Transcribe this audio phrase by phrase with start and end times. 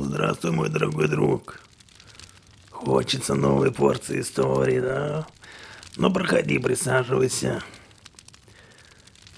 [0.00, 1.60] Здравствуй, мой дорогой друг.
[2.70, 5.26] Хочется новой порции истории, да?
[5.96, 7.62] Ну, проходи, присаживайся.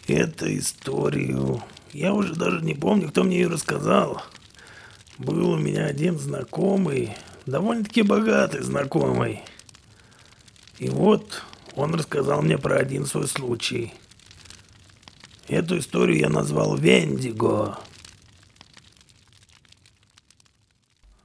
[0.06, 1.62] Эту историю...
[1.92, 4.22] Я уже даже не помню, кто мне ее рассказал.
[5.18, 7.16] Был у меня один знакомый,
[7.46, 9.42] довольно-таки богатый знакомый.
[10.78, 11.42] И вот
[11.74, 13.92] он рассказал мне про один свой случай.
[15.48, 17.78] Эту историю я назвал «Вендиго».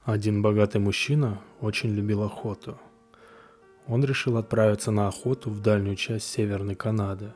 [0.06, 2.78] Один богатый мужчина очень любил охоту.
[3.88, 7.32] Он решил отправиться на охоту в дальнюю часть Северной Канады.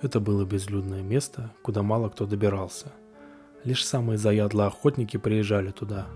[0.00, 2.92] Это было безлюдное место, куда мало кто добирался.
[3.64, 6.06] Лишь самые заядлые охотники приезжали туда.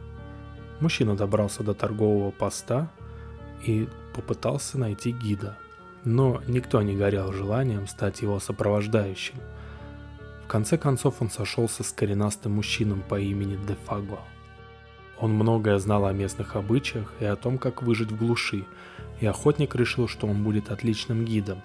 [0.78, 2.88] Мужчина добрался до торгового поста
[3.66, 5.58] и попытался найти гида.
[6.04, 9.40] Но никто не горел желанием стать его сопровождающим.
[10.44, 14.20] В конце концов он сошелся с коренастым мужчиной по имени Дефаго–
[15.20, 18.64] он многое знал о местных обычаях и о том, как выжить в глуши,
[19.20, 21.62] и охотник решил, что он будет отличным гидом.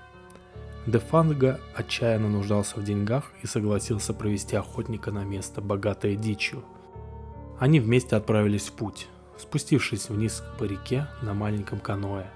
[0.85, 6.63] Дефанга отчаянно нуждался в деньгах и согласился провести охотника на место, богатое дичью.
[7.59, 12.27] Они вместе отправились в путь, спустившись вниз по реке на маленьком каное.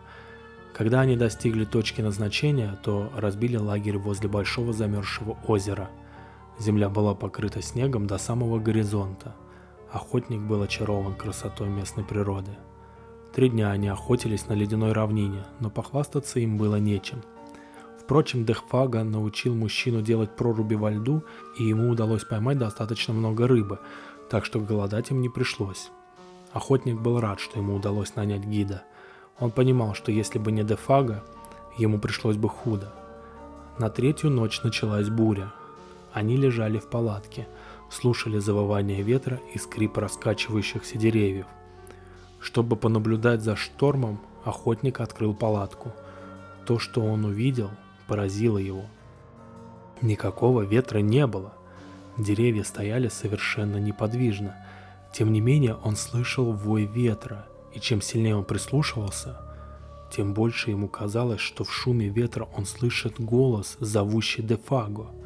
[0.73, 5.89] Когда они достигли точки назначения, то разбили лагерь возле большого замерзшего озера.
[6.59, 9.35] Земля была покрыта снегом до самого горизонта–
[9.91, 12.51] Охотник был очарован красотой местной природы.
[13.33, 17.21] Три дня они охотились на ледяной равнине, но похвастаться им было нечем.
[17.99, 21.23] Впрочем, Дехфага научил мужчину делать проруби во льду,
[21.59, 23.79] и ему удалось поймать достаточно много рыбы,
[24.29, 25.91] так что голодать им не пришлось.
[26.53, 28.83] Охотник был рад, что ему удалось нанять гида.
[29.39, 31.23] Он понимал, что если бы не Дефага,
[31.77, 32.93] ему пришлось бы худо.
[33.77, 35.51] На третью ночь началась буря.
[36.13, 37.45] Они лежали в палатке–
[37.91, 41.45] слушали завывание ветра и скрип раскачивающихся деревьев.
[42.39, 45.91] Чтобы понаблюдать за штормом, охотник открыл палатку.
[46.65, 47.69] То, что он увидел,
[48.07, 48.85] поразило его.
[50.01, 51.53] Никакого ветра не было.
[52.17, 54.55] Деревья стояли совершенно неподвижно.
[55.13, 59.41] Тем не менее, он слышал вой ветра, и чем сильнее он прислушивался,
[60.11, 65.11] тем больше ему казалось, что в шуме ветра он слышит голос, зовущий Дефаго–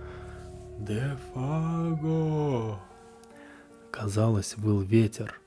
[0.80, 2.80] Дефаго.
[3.92, 5.40] Казалось, был ветер.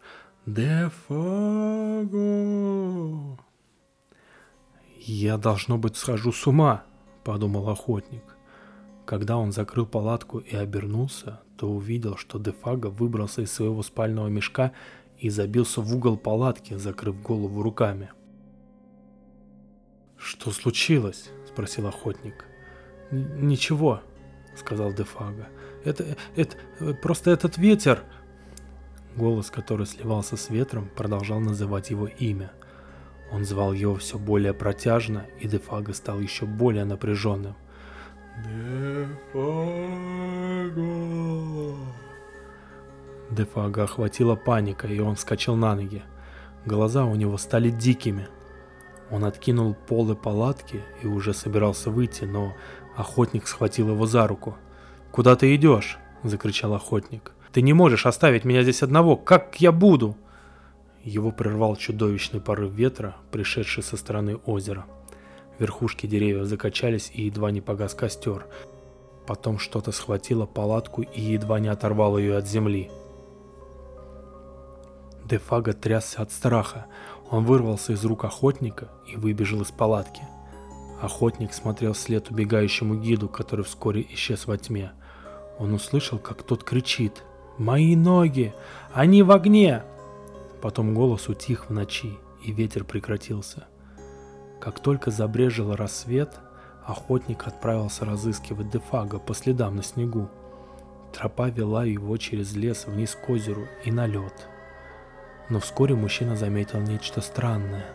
[0.46, 2.08] Дефаго.
[5.00, 6.84] Я, должно быть, схожу с ума,
[7.24, 8.22] подумал охотник.
[9.04, 14.72] Когда он закрыл палатку и обернулся, то увидел, что Дефаго выбрался из своего спального мешка
[15.18, 18.10] и забился в угол палатки, закрыв голову руками.
[20.16, 22.46] «Что случилось?»– спросил охотник.
[23.10, 24.02] «Ничего»,
[24.58, 25.48] сказал Дефага.
[25.84, 26.56] Это, это,
[26.94, 28.02] просто этот ветер.
[29.16, 32.52] Голос, который сливался с ветром, продолжал называть его имя.
[33.30, 37.54] Он звал его все более протяжно, и Дефага стал еще более напряженным.
[39.34, 39.78] Дефаго.
[43.30, 46.02] Дефага охватила паника, и он вскочил на ноги.
[46.64, 48.28] Глаза у него стали дикими.
[49.10, 52.54] Он откинул полы палатки и уже собирался выйти, но
[52.98, 54.56] Охотник схватил его за руку.
[55.12, 57.30] «Куда ты идешь?»– закричал охотник.
[57.52, 59.14] «Ты не можешь оставить меня здесь одного!
[59.14, 60.16] Как я буду?»
[61.04, 64.84] Его прервал чудовищный порыв ветра, пришедший со стороны озера.
[65.60, 68.46] Верхушки деревьев закачались и едва не погас костер.
[69.28, 72.90] Потом что-то схватило палатку и едва не оторвало ее от земли.
[75.24, 76.86] Дефага трясся от страха.
[77.30, 80.22] Он вырвался из рук охотника и выбежал из палатки–
[81.00, 84.92] Охотник смотрел вслед убегающему гиду, который вскоре исчез во тьме.
[85.58, 87.24] Он услышал, как тот кричит
[87.56, 88.52] «Мои ноги!
[88.92, 89.84] Они в огне!»
[90.60, 93.66] Потом голос утих в ночи, и ветер прекратился.
[94.60, 96.34] Как только забрежил рассвет,
[96.84, 100.28] охотник отправился разыскивать Дефага по следам на снегу.
[101.12, 104.48] Тропа вела его через лес вниз к озеру и на лед.
[105.48, 107.86] Но вскоре мужчина заметил нечто странное.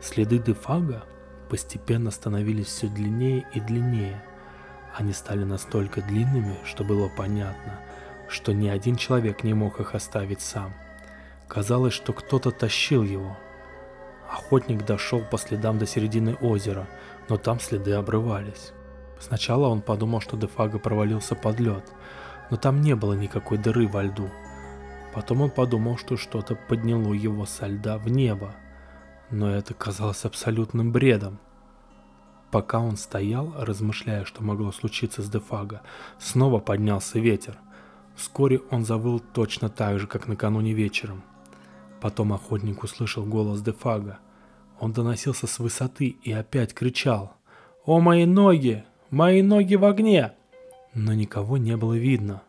[0.00, 1.02] Следы Дефага
[1.48, 4.22] постепенно становились все длиннее и длиннее.
[4.94, 7.80] Они стали настолько длинными, что было понятно,
[8.28, 10.72] что ни один человек не мог их оставить сам.
[11.48, 13.36] Казалось, что кто-то тащил его.
[14.30, 16.86] Охотник дошел по следам до середины озера,
[17.28, 18.72] но там следы обрывались.
[19.20, 21.84] Сначала он подумал, что Дефага провалился под лед,
[22.50, 24.30] но там не было никакой дыры во льду.
[25.14, 28.54] Потом он подумал, что что-то подняло его со льда в небо–
[29.30, 31.38] но это казалось абсолютным бредом.
[32.50, 35.82] Пока он стоял, размышляя, что могло случиться с Дефаго,
[36.18, 37.58] снова поднялся ветер.
[38.14, 41.22] Вскоре он завыл точно так же, как накануне вечером.
[42.00, 44.18] Потом охотник услышал голос Дефага.
[44.78, 47.34] Он доносился с высоты и опять кричал
[47.84, 48.84] «О, мои ноги!
[49.10, 50.32] Мои ноги в огне!»
[50.94, 52.42] Но никого не было видно.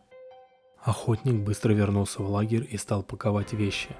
[0.82, 3.90] Охотник быстро вернулся в лагерь и стал паковать вещи.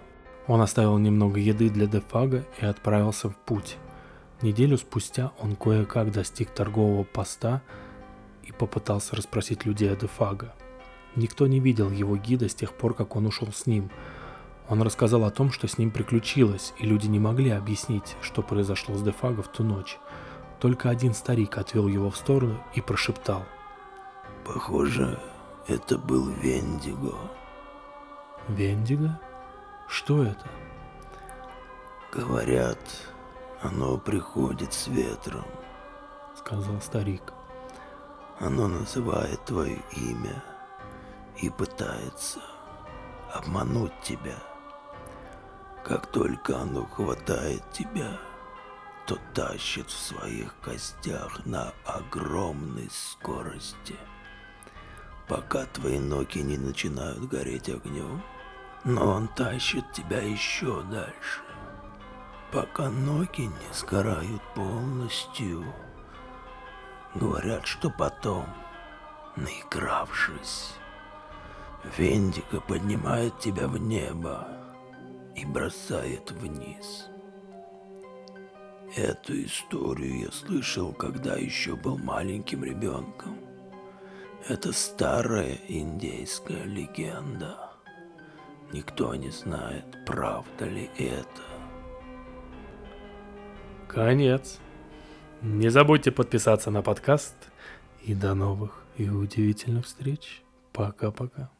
[0.48, 3.76] Он оставил немного еды для Дефага и отправился в путь.
[4.40, 7.60] Неделю спустя он кое-как достиг торгового поста
[8.42, 10.54] и попытался расспросить людей о Дефага.
[11.16, 13.90] Никто не видел его гида с тех пор, как он ушел с ним.
[14.68, 18.96] Он рассказал о том, что с ним приключилось, и люди не могли объяснить, что произошло
[18.96, 19.98] с Дефаго в ту ночь.
[20.60, 23.44] Только один старик отвел его в сторону и прошептал.
[24.44, 25.18] «Похоже,
[25.66, 27.14] это был Вендиго».
[28.48, 29.20] «Вендиго?
[29.88, 30.46] Что это?»
[32.12, 32.78] «Говорят,
[33.62, 35.46] оно приходит с ветром»,—
[36.36, 37.32] сказал старик.
[38.38, 40.42] «Оно называет твое имя
[41.40, 42.40] и пытается
[43.32, 44.36] обмануть тебя.
[45.84, 48.18] Как только оно хватает тебя,
[49.06, 53.96] то тащит в своих костях на огромной скорости,
[55.26, 58.22] пока твои ноги не начинают гореть огнем.
[58.88, 61.42] Но он тащит тебя еще дальше,
[62.50, 65.62] пока ноги не сгорают полностью.
[67.14, 68.46] Говорят, что потом,
[69.36, 70.72] наигравшись,
[71.98, 74.48] Вендика поднимает тебя в небо
[75.36, 77.10] и бросает вниз.
[78.96, 83.38] Эту историю я слышал, когда еще был маленьким ребенком.
[84.48, 87.67] Это старая индейская легенда.
[88.72, 91.42] Никто не знает, правда ли это.
[93.86, 94.58] Конец.
[95.40, 97.36] Не забудьте подписаться на подкаст.
[98.04, 100.42] И до новых и удивительных встреч.
[100.72, 101.50] Пока-пока.